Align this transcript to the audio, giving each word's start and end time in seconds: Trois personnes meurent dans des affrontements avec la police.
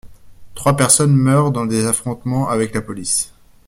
Trois 0.55 0.75
personnes 0.75 1.15
meurent 1.15 1.51
dans 1.51 1.67
des 1.67 1.85
affrontements 1.85 2.49
avec 2.49 2.73
la 2.73 2.81
police. 2.81 3.31